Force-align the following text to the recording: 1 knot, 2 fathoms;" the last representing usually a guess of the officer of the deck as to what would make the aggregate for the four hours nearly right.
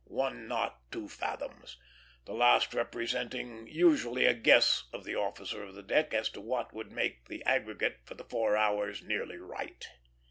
1 0.05 0.47
knot, 0.47 0.81
2 0.91 1.07
fathoms;" 1.07 1.77
the 2.25 2.33
last 2.33 2.73
representing 2.73 3.67
usually 3.67 4.25
a 4.25 4.33
guess 4.33 4.85
of 4.91 5.03
the 5.03 5.13
officer 5.15 5.63
of 5.63 5.75
the 5.75 5.83
deck 5.83 6.11
as 6.11 6.27
to 6.27 6.41
what 6.41 6.73
would 6.73 6.91
make 6.91 7.25
the 7.27 7.43
aggregate 7.43 7.99
for 8.03 8.15
the 8.15 8.25
four 8.25 8.57
hours 8.57 9.03
nearly 9.03 9.37
right. 9.37 9.89